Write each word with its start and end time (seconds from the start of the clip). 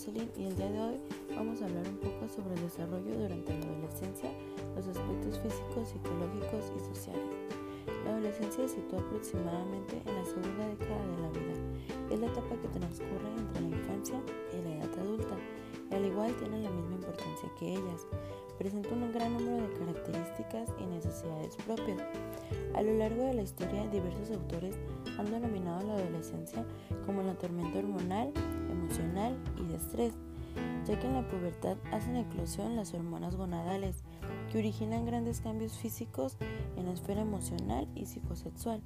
Jocelyn 0.00 0.30
y 0.34 0.44
el 0.46 0.56
día 0.56 0.70
de 0.70 0.80
hoy 0.80 1.00
vamos 1.36 1.60
a 1.60 1.66
hablar 1.66 1.86
un 1.86 1.98
poco 1.98 2.26
sobre 2.26 2.54
el 2.54 2.62
desarrollo 2.62 3.20
durante 3.20 3.52
la 3.52 3.66
adolescencia, 3.66 4.30
los 4.74 4.88
aspectos 4.88 5.38
físicos, 5.40 5.88
psicológicos 5.90 6.72
y 6.74 6.94
sociales. 6.94 7.36
La 8.06 8.12
adolescencia 8.12 8.66
se 8.66 8.76
sitúa 8.76 9.00
aproximadamente 9.00 10.00
en 10.06 10.14
la 10.14 10.24
segunda 10.24 10.68
década 10.68 11.04
de 11.04 11.20
la 11.20 11.28
vida. 11.28 12.14
Es 12.14 12.18
la 12.18 12.26
etapa 12.28 12.56
que 12.62 12.68
transcurre 12.78 13.28
entre 13.36 13.60
la 13.60 13.76
infancia 13.76 14.16
y 14.54 14.62
la 14.64 14.76
edad 14.76 14.98
adulta 15.00 15.36
y 15.90 15.94
al 15.94 16.06
igual 16.06 16.34
tiene 16.36 16.62
la 16.62 16.70
misma 16.70 16.94
importancia 16.94 17.50
que 17.58 17.72
ellas. 17.72 18.06
Presenta 18.56 18.88
un 18.90 19.12
gran 19.12 19.34
número 19.34 19.68
de 19.68 19.74
características 19.74 20.70
y 20.80 20.86
necesidades 20.86 21.56
propias. 21.66 22.00
A 22.74 22.80
lo 22.80 22.96
largo 22.96 23.24
de 23.24 23.34
la 23.34 23.42
historia, 23.42 23.86
diversos 23.88 24.30
autores 24.30 24.78
han 25.18 25.30
denominado 25.30 25.86
la 25.86 25.94
adolescencia 25.94 26.64
como 27.04 27.22
la 27.22 27.34
tormenta 27.34 27.78
hormonal, 27.78 28.32
emocional 28.90 29.36
y 29.56 29.66
de 29.66 29.76
estrés, 29.76 30.12
ya 30.86 30.98
que 30.98 31.06
en 31.06 31.14
la 31.14 31.28
pubertad 31.28 31.76
hacen 31.92 32.16
eclosión 32.16 32.74
las 32.74 32.92
hormonas 32.92 33.36
gonadales, 33.36 34.02
que 34.50 34.58
originan 34.58 35.06
grandes 35.06 35.40
cambios 35.40 35.78
físicos 35.78 36.36
en 36.76 36.86
la 36.86 36.92
esfera 36.92 37.20
emocional 37.20 37.86
y 37.94 38.06
psicosexual. 38.06 38.82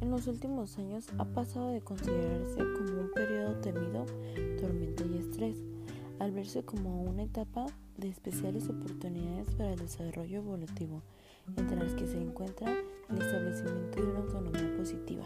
En 0.00 0.10
los 0.10 0.26
últimos 0.26 0.78
años 0.78 1.06
ha 1.18 1.24
pasado 1.26 1.70
de 1.70 1.82
considerarse 1.82 2.56
como 2.56 3.00
un 3.02 3.10
periodo 3.14 3.56
temido, 3.60 4.06
tormenta 4.58 5.04
y 5.04 5.18
estrés, 5.18 5.58
al 6.18 6.32
verse 6.32 6.64
como 6.64 7.02
una 7.02 7.24
etapa 7.24 7.66
de 7.96 8.08
especiales 8.08 8.68
oportunidades 8.68 9.54
para 9.54 9.72
el 9.72 9.78
desarrollo 9.78 10.38
evolutivo, 10.38 11.02
entre 11.56 11.76
las 11.76 11.94
que 11.94 12.06
se 12.06 12.20
encuentra 12.20 12.72
el 12.72 13.18
establecimiento 13.20 14.00
de 14.00 14.10
una 14.10 14.20
autonomía 14.20 14.76
positiva. 14.76 15.24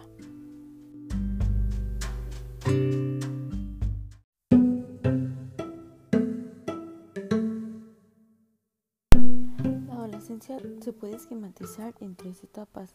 La 9.87 9.95
adolescencia 9.95 10.59
se 10.81 10.93
puede 10.93 11.17
esquematizar 11.17 11.95
en 12.01 12.15
tres 12.17 12.43
etapas. 12.45 12.91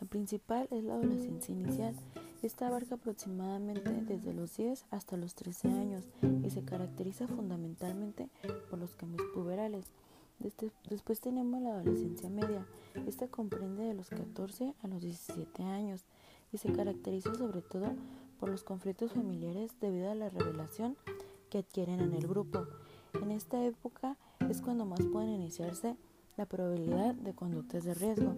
La 0.00 0.06
principal 0.06 0.68
es 0.70 0.84
la 0.84 0.94
adolescencia 0.94 1.54
inicial. 1.54 1.94
Esta 2.46 2.68
abarca 2.68 2.94
aproximadamente 2.94 3.90
desde 4.06 4.32
los 4.32 4.56
10 4.56 4.86
hasta 4.92 5.16
los 5.16 5.34
13 5.34 5.66
años 5.66 6.04
y 6.44 6.50
se 6.50 6.62
caracteriza 6.62 7.26
fundamentalmente 7.26 8.28
por 8.70 8.78
los 8.78 8.94
cambios 8.94 9.26
puberales. 9.34 9.86
Después 10.88 11.20
tenemos 11.20 11.60
la 11.60 11.70
adolescencia 11.70 12.30
media. 12.30 12.64
Esta 13.04 13.26
comprende 13.26 13.82
de 13.82 13.94
los 13.94 14.10
14 14.10 14.74
a 14.80 14.86
los 14.86 15.02
17 15.02 15.64
años 15.64 16.04
y 16.52 16.58
se 16.58 16.70
caracteriza 16.70 17.34
sobre 17.34 17.62
todo 17.62 17.88
por 18.38 18.48
los 18.48 18.62
conflictos 18.62 19.10
familiares 19.10 19.72
debido 19.80 20.08
a 20.08 20.14
la 20.14 20.30
revelación 20.30 20.96
que 21.50 21.58
adquieren 21.58 21.98
en 21.98 22.12
el 22.12 22.28
grupo. 22.28 22.64
En 23.20 23.32
esta 23.32 23.60
época 23.64 24.16
es 24.48 24.62
cuando 24.62 24.84
más 24.84 25.00
pueden 25.12 25.30
iniciarse 25.30 25.96
la 26.36 26.46
probabilidad 26.46 27.16
de 27.16 27.34
conductas 27.34 27.82
de 27.82 27.94
riesgo. 27.94 28.36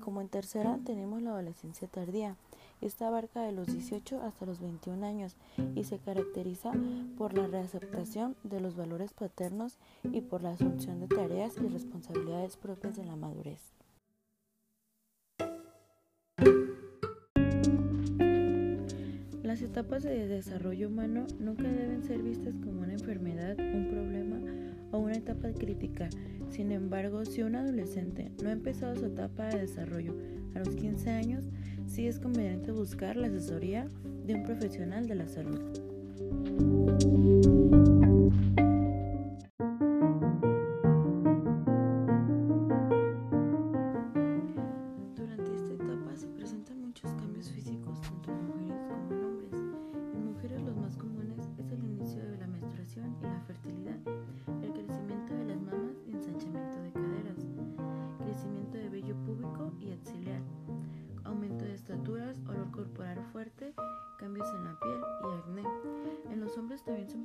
Como 0.00 0.20
en 0.20 0.28
tercera 0.28 0.78
tenemos 0.84 1.22
la 1.22 1.30
adolescencia 1.30 1.88
tardía. 1.88 2.36
Esta 2.80 3.06
abarca 3.06 3.42
de 3.42 3.52
los 3.52 3.68
18 3.68 4.22
hasta 4.22 4.44
los 4.44 4.60
21 4.60 5.06
años 5.06 5.36
y 5.76 5.84
se 5.84 5.98
caracteriza 5.98 6.72
por 7.16 7.36
la 7.36 7.46
reaceptación 7.46 8.34
de 8.42 8.60
los 8.60 8.74
valores 8.74 9.12
paternos 9.12 9.78
y 10.02 10.20
por 10.20 10.42
la 10.42 10.50
asunción 10.50 11.00
de 11.00 11.06
tareas 11.06 11.54
y 11.58 11.68
responsabilidades 11.68 12.56
propias 12.56 12.96
de 12.96 13.04
la 13.04 13.14
madurez. 13.14 13.60
Las 19.44 19.60
etapas 19.60 20.02
de 20.02 20.26
desarrollo 20.26 20.88
humano 20.88 21.26
nunca 21.38 21.64
deben 21.64 22.02
ser 22.02 22.22
vistas 22.22 22.54
como 22.64 22.80
una 22.80 22.94
enfermedad, 22.94 23.56
un 23.58 23.90
problema 23.90 24.41
o 24.92 24.98
una 24.98 25.16
etapa 25.16 25.50
crítica. 25.52 26.08
Sin 26.50 26.70
embargo, 26.70 27.24
si 27.24 27.42
un 27.42 27.56
adolescente 27.56 28.30
no 28.42 28.50
ha 28.50 28.52
empezado 28.52 28.94
su 28.94 29.06
etapa 29.06 29.46
de 29.46 29.60
desarrollo 29.60 30.14
a 30.54 30.60
los 30.60 30.76
15 30.76 31.10
años, 31.10 31.44
sí 31.86 32.06
es 32.06 32.18
conveniente 32.18 32.70
buscar 32.72 33.16
la 33.16 33.26
asesoría 33.26 33.88
de 34.26 34.34
un 34.34 34.44
profesional 34.44 35.08
de 35.08 35.14
la 35.14 35.28
salud. 35.28 36.71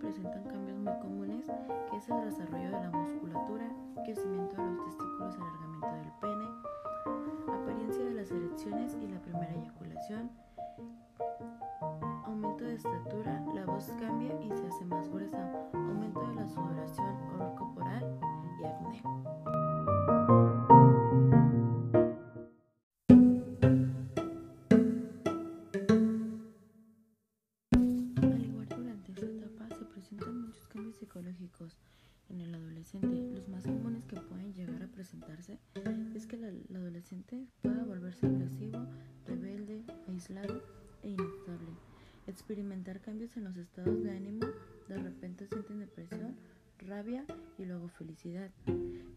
Presentan 0.07 0.43
cambios 0.45 0.79
muy 0.79 0.93
comunes, 1.01 1.45
que 1.91 1.97
es 1.97 2.07
el 2.07 2.23
desarrollo 2.23 2.71
de 2.71 2.79
la 2.79 2.91
musculatura, 2.91 3.67
crecimiento 4.05 4.55
de 4.55 4.71
los 4.71 4.85
testículos 4.85 5.35
alargamiento 5.35 5.87
del 5.97 6.11
pene, 6.21 6.47
apariencia 7.53 8.05
de 8.05 8.13
las 8.13 8.31
erecciones 8.31 8.97
y 9.01 9.07
la 9.09 9.19
primera 9.19 9.51
eyaculación, 9.51 10.31
aumento 12.23 12.63
de 12.63 12.75
estatura, 12.75 13.43
la 13.53 13.65
voz 13.65 13.91
cambia 13.99 14.31
y 14.41 14.47
se 14.47 14.67
hace 14.67 14.85
más 14.85 15.09
gruesa, 15.09 15.51
aumento 15.73 16.21
de 16.21 16.35
la 16.35 16.47
sudoración, 16.47 17.17
olor 17.35 17.55
corporal 17.55 18.17
y 18.61 18.65
acné. 18.65 19.76
En 32.29 32.41
el 32.41 32.53
adolescente. 32.53 33.07
Los 33.33 33.47
más 33.47 33.63
comunes 33.63 34.05
que 34.05 34.19
pueden 34.19 34.53
llegar 34.53 34.83
a 34.83 34.87
presentarse 34.87 35.57
es 36.15 36.25
que 36.27 36.35
el 36.35 36.75
adolescente 36.75 37.45
pueda 37.61 37.83
volverse 37.83 38.25
agresivo, 38.25 38.85
rebelde, 39.25 39.83
aislado 40.07 40.61
e 41.03 41.09
inestable. 41.09 41.69
Experimentar 42.27 42.99
cambios 43.01 43.37
en 43.37 43.45
los 43.45 43.55
estados 43.57 44.03
de 44.03 44.11
ánimo, 44.11 44.45
de 44.89 44.97
repente 44.97 45.47
sienten 45.47 45.79
depresión, 45.79 46.35
rabia 46.79 47.25
y 47.57 47.65
luego 47.65 47.87
felicidad. 47.87 48.51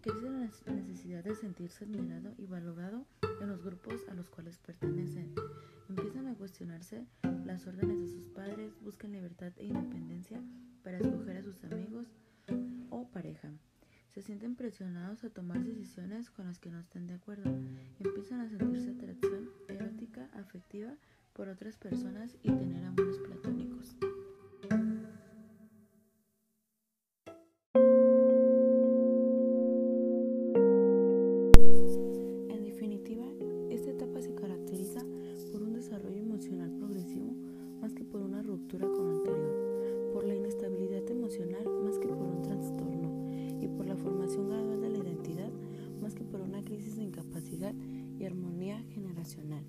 Crece 0.00 0.30
la 0.30 0.72
necesidad 0.72 1.24
de 1.24 1.34
sentirse 1.34 1.84
admirado 1.84 2.32
y 2.38 2.46
valorado 2.46 3.04
en 3.40 3.48
los 3.48 3.62
grupos 3.62 4.00
a 4.08 4.14
los 4.14 4.30
cuales 4.30 4.58
pertenecen. 4.58 5.34
Empiezan 5.88 6.28
a 6.28 6.34
cuestionarse 6.34 7.04
las 7.44 7.66
órdenes 7.66 8.00
de 8.00 8.08
sus 8.08 8.28
padres, 8.28 8.72
buscan 8.82 9.12
libertad 9.12 9.52
e 9.56 9.66
independencia 9.66 10.40
para 10.84 10.98
escoger 10.98 11.38
a 11.38 11.42
sus 11.42 11.64
amigos. 11.64 11.89
Se 14.20 14.26
sienten 14.26 14.54
presionados 14.54 15.24
a 15.24 15.30
tomar 15.30 15.64
decisiones 15.64 16.28
con 16.28 16.44
las 16.44 16.58
que 16.58 16.70
no 16.70 16.78
están 16.78 17.06
de 17.06 17.14
acuerdo. 17.14 17.50
Empiezan 18.00 18.40
a 18.40 18.50
sentirse 18.50 18.90
atracción 18.90 19.48
erótica, 19.66 20.28
afectiva 20.34 20.94
por 21.32 21.48
otras 21.48 21.78
personas 21.78 22.36
y 22.42 22.50
tener 22.50 22.84
amores 22.84 23.16
platónicos. 23.16 23.96
En 32.50 32.62
definitiva, 32.62 33.24
esta 33.70 33.90
etapa 33.90 34.20
se 34.20 34.34
caracteriza 34.34 35.00
por 35.50 35.62
un 35.62 35.72
desarrollo 35.72 36.20
emocional 36.20 36.70
progresivo 36.72 37.32
más 37.80 37.94
que 37.94 38.04
por 38.04 38.20
una 38.20 38.42
ruptura 38.42 38.86
con 38.86 39.08
lo 39.08 39.16
anterior, 39.16 40.10
por 40.12 40.24
la 40.24 40.34
inestabilidad 40.34 41.10
emocional 41.10 41.64
más 41.82 41.98
que 41.98 42.08
por 42.08 42.26
un 42.26 42.42
trastorno 42.42 42.89
y 43.60 43.68
por 43.68 43.86
la 43.86 43.96
formación 43.96 44.48
gradual 44.48 44.80
de 44.80 44.88
la 44.90 44.98
identidad 44.98 45.50
más 46.00 46.14
que 46.14 46.24
por 46.24 46.40
una 46.40 46.62
crisis 46.62 46.96
de 46.96 47.04
incapacidad 47.04 47.74
y 48.18 48.24
armonía 48.24 48.82
generacional. 48.94 49.64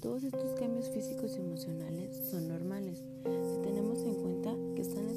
Todos 0.00 0.24
estos 0.24 0.58
cambios 0.58 0.90
físicos 0.90 1.36
y 1.36 1.40
emocionales 1.40 2.16
son 2.30 2.48
normales 2.48 3.02
si 3.24 3.62
tenemos 3.62 4.02
en 4.02 4.14
cuenta 4.14 4.56
que 4.74 4.82
están 4.82 5.08
en 5.08 5.11